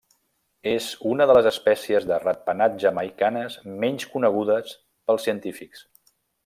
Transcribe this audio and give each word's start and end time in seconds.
És 0.69 0.85
una 1.09 1.27
de 1.31 1.35
les 1.37 1.49
espècies 1.49 2.07
de 2.13 2.17
ratpenat 2.23 2.81
jamaicanes 2.85 3.61
menys 3.87 4.09
conegudes 4.17 4.77
pels 4.81 5.31
científics. 5.31 5.89